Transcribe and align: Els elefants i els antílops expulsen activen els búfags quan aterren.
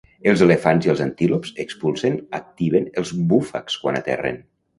Els 0.29 0.41
elefants 0.43 0.87
i 0.87 0.93
els 0.93 1.03
antílops 1.05 1.51
expulsen 1.65 2.17
activen 2.39 2.89
els 3.03 3.13
búfags 3.35 3.79
quan 3.85 4.03
aterren. 4.03 4.43